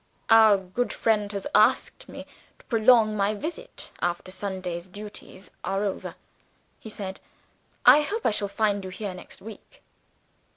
"Our 0.31 0.57
good 0.57 0.91
friend 0.93 1.31
has 1.31 1.45
asked 1.53 2.09
me 2.09 2.25
to 2.57 2.65
prolong 2.65 3.15
my 3.15 3.35
visit, 3.35 3.91
after 4.01 4.31
Sunday's 4.31 4.87
duties 4.87 5.51
are 5.63 5.83
over," 5.83 6.15
he 6.79 6.89
said. 6.89 7.19
"I 7.85 8.01
hope 8.01 8.25
I 8.25 8.31
shall 8.31 8.47
find 8.47 8.83
you 8.83 8.89
here, 8.89 9.13
next 9.13 9.43
week?" 9.43 9.83